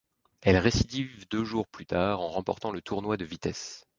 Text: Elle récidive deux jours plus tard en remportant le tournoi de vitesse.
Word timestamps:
Elle 0.41 0.57
récidive 0.57 1.27
deux 1.29 1.43
jours 1.45 1.67
plus 1.67 1.85
tard 1.85 2.21
en 2.21 2.29
remportant 2.29 2.71
le 2.71 2.81
tournoi 2.81 3.17
de 3.17 3.25
vitesse. 3.25 3.85